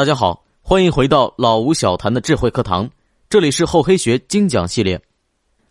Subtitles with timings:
[0.00, 2.88] 大家好，欢迎回到老吴小谈的智慧课堂，
[3.28, 4.98] 这里是厚黑学精讲系列。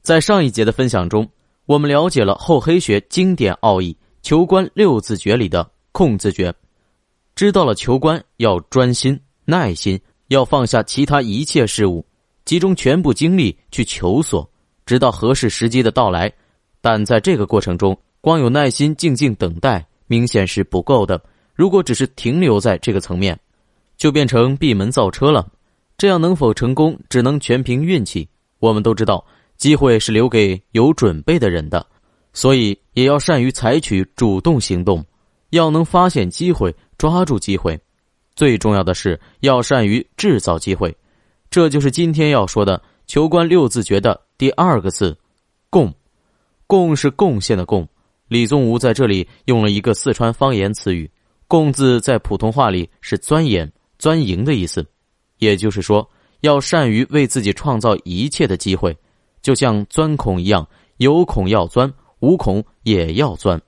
[0.00, 1.28] 在上一节的分享中，
[1.66, 6.54] 我们了解了厚黑学经典奥义——求官六字诀里的控字诀，
[7.34, 12.06] 知道了求官要专心、耐心，要放下其他一切事物，
[12.44, 14.48] 集中全部精力去求索，
[14.86, 16.32] 直到合适时机的到来。
[16.80, 21.20] 但在这个过程中，光有耐心静静等待，明显是不够的。
[21.56, 23.36] 如果只是停留在这个层面，
[23.96, 25.46] 就变成闭门造车了，
[25.96, 28.28] 这样能否成功，只能全凭运气。
[28.58, 29.24] 我们都知道，
[29.56, 31.86] 机会是留给有准备的人的，
[32.32, 35.04] 所以也要善于采取主动行动，
[35.50, 37.78] 要能发现机会，抓住机会。
[38.34, 40.96] 最重要的是要善于制造机会，
[41.50, 45.16] 这就是今天要说的求官六字诀的第二个字
[45.68, 45.92] “贡”。
[46.66, 47.86] 贡是贡献的贡。
[48.28, 51.10] 李宗吾在这里用了一个四川方言词语
[51.46, 53.70] “贡”字，在普通话里是钻研。
[54.02, 54.84] 钻营的意思，
[55.38, 58.96] 也就是说，要善于为自己创造一切的机会，
[59.42, 63.62] 就像钻孔一样，有孔要钻，无孔也要钻。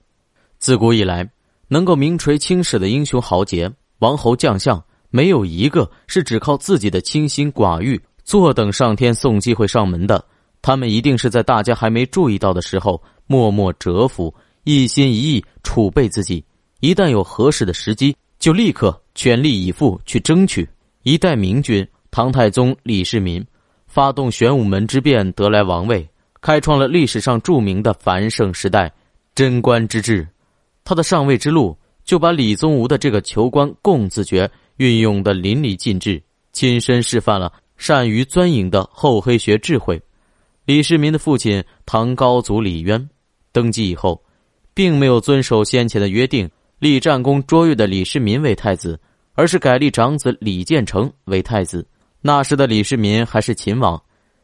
[0.59, 1.31] 自古以来，
[1.69, 10.25] 能够名垂青史的英雄豪杰、王侯将相，没有一个是只靠自己的清心寡欲，坐等上天送机会上门的。
[10.61, 16.45] 他们一定是在大家还没注意到的时候，默默蛰伏，一心一意储备自己，
[16.81, 18.17] 一旦有合适的时机。
[18.45, 20.69] 就立刻全力以赴去争取。
[21.03, 23.43] 一代明君唐太宗李世民，
[23.87, 26.07] 发动玄武门之变得来王位，
[26.43, 28.93] 开创了历史上著名的繁盛时代——
[29.35, 30.29] 贞观之治。
[30.85, 39.99] 他的上位之路，就把李宗吾的这个求官共自觉运用的淋漓尽致，亲身示范了善于钻营的厚黑学智慧。
[40.67, 43.09] 李世民的父亲唐高祖李渊
[43.53, 44.23] 登基以后，
[44.75, 46.47] 并没有遵守先前的约定。
[46.81, 48.99] 立战功卓越的李世民为太子，
[49.35, 51.87] 而是改立长子李建成为太子。
[52.21, 54.03] 那时的李世民还是秦王，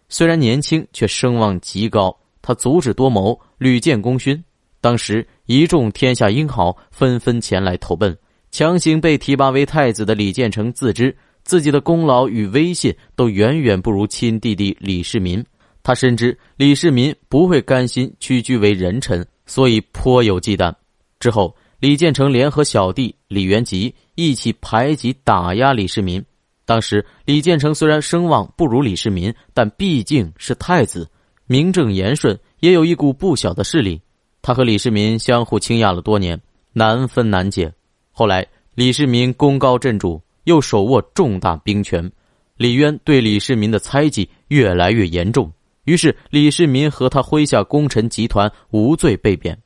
[0.09, 2.17] 虽然年轻，却声望极高。
[2.41, 4.43] 他足智多谋，屡建功勋。
[4.81, 8.17] 当时一众天下英豪纷纷前来投奔，
[8.51, 15.45] 强行被提拔为太子的李建成自知自己的功劳与威信都远远不如亲弟弟李世民。
[15.83, 20.73] 他深知李世民不会甘心屈居为人臣，所以颇有忌惮。
[21.19, 21.55] 之后。
[21.81, 26.23] 李建成联合小弟李元吉一起排挤打压李世民。
[26.67, 31.11] 当时李建成虽然声望不如李世民，但毕竟是太子，
[31.47, 33.99] 名正言顺，也有一股不小的势力。
[34.43, 36.39] 他和李世民相互倾轧了多年，
[36.75, 37.73] 难分难解。
[38.13, 42.13] 后来李世民功高震主，又手握重大兵权，
[42.59, 45.51] 李渊对李世民的猜忌越来越严重。
[45.85, 49.59] 于是李世民和他麾下功臣集团无罪被贬。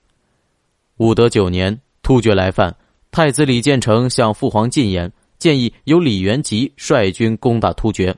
[0.98, 1.76] 武德九年。
[2.04, 2.76] 突厥来犯，
[3.10, 8.14] 太子李建成向父皇进言，建议由李元吉率军攻打突厥。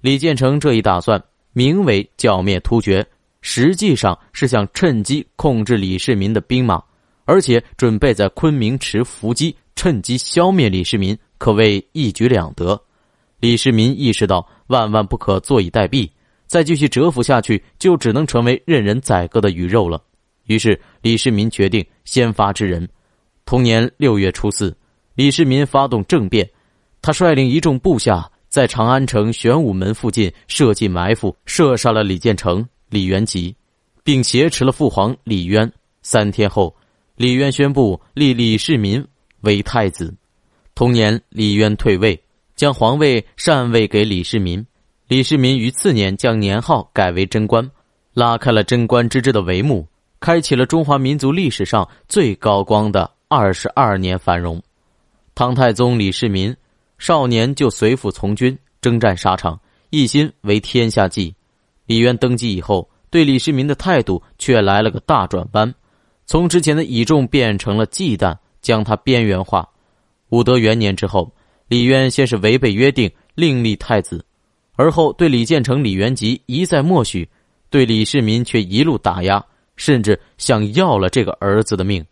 [0.00, 1.20] 李建成这一打算，
[1.52, 3.04] 名为剿灭突厥，
[3.40, 6.80] 实际上是想趁机控制李世民的兵马，
[7.24, 12.80] 而且准备在昆明池伏击，趁机消灭李世民，可谓一举两得。
[13.40, 16.08] 李世民意识到万万不可坐以待毙，
[16.46, 20.00] 再继续蛰伏下去，就只能成为任人宰割的鱼肉了。
[20.44, 22.88] 于是，李世民决定先发制人。
[23.46, 24.76] 同年六月初四，
[25.14, 26.50] 李世民发动政变，
[27.00, 33.54] 他率领一众部下在长安城玄武门附近设计埋伏，射杀了李建成、李元吉，
[34.02, 35.72] 并挟持了父皇李渊。
[36.02, 36.74] 三天后，
[37.14, 39.02] 李渊宣布立李世民
[39.42, 40.12] 为太子。
[40.74, 42.20] 同年，李渊退位，
[42.56, 44.66] 将皇位禅位给李世民。
[45.06, 47.70] 李世民于次年将年号改为贞观，
[48.12, 49.86] 拉开了贞观之治的帷幕，
[50.18, 53.08] 开启了中华民族历史上最高光的。
[53.28, 54.62] 二十二年繁荣，
[55.34, 56.54] 唐太宗李世民
[56.96, 59.60] 少年就随父从军征战沙场，
[59.90, 61.34] 一心为天下计。
[61.86, 65.74] 李渊登基以后，对李世民的态度却来了个大转弯，
[66.24, 69.68] 从之前的倚重变成了忌惮，将他边缘化。
[70.28, 71.28] 武德元年之后，
[71.66, 74.24] 李渊先是违背约定另立太子，
[74.76, 77.28] 而后对李建成、李元吉一再默许，
[77.70, 79.44] 对李世民却一路打压，
[79.74, 82.06] 甚至想要了这个儿子的命。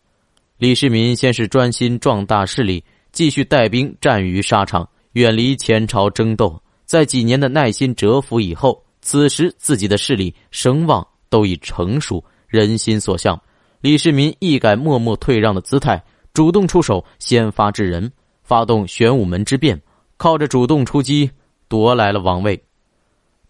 [0.57, 6.63] 李世民先是专心壮大势力，继续带兵战于沙场，远离前朝争斗。
[6.85, 13.41] 在几年的耐心蛰伏以后，此时自己的势力声望都已成熟，人心所向。
[13.81, 16.01] 李世民一改默默退让的姿态，
[16.33, 18.11] 主动出手，先发制人，
[18.45, 19.83] 发动玄武门之变，
[20.17, 21.29] 靠着主动出击
[21.67, 22.63] 夺来了王位。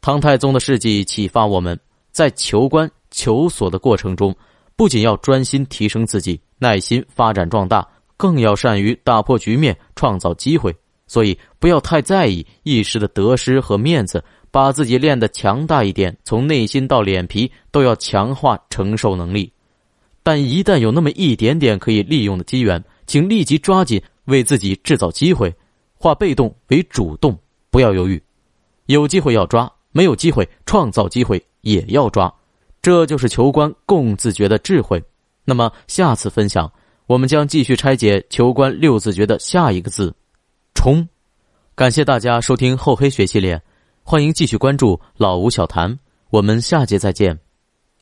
[0.01, 1.79] 唐太宗的事迹启发我们，
[2.13, 4.35] 在求官求索的过程中。
[4.77, 7.87] 不仅要专心提升自己，耐心发展壮大，
[8.17, 10.75] 更要善于打破局面，创造机会。
[11.07, 19.53] 所以不要太在意一时的得失和面子，把自己练得强大一点，从内心到脸皮都要强化承受能力。
[20.23, 25.55] 但一旦有那么一点点可以利用的机缘，请立即抓紧，为自己制造机会，
[25.93, 27.39] 化被动为主动，
[27.71, 28.21] 不要犹豫。
[28.87, 32.35] 有机会要抓，没有机会创造机会也要抓，
[32.85, 35.03] 这就是求官共自觉的智慧。
[35.43, 36.71] 那么下次分享，
[37.07, 40.15] 我们将继续拆解求官六字诀的下一个字
[40.77, 41.09] “冲”。
[41.75, 43.59] 感谢大家收听厚黑学系列，
[44.03, 45.99] 欢迎继续关注老吴小谈，
[46.29, 47.44] 我们下节再见。